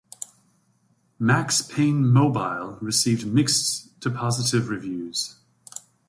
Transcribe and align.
"Max 1.19 1.61
Payne 1.61 2.07
Mobile" 2.11 2.79
received 2.81 3.27
mixed 3.27 4.01
to 4.01 4.09
positive 4.09 4.67
reviews. 4.67 5.35